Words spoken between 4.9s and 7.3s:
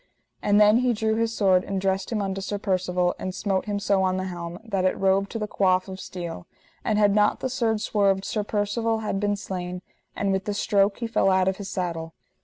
rove to the coif of steel; and had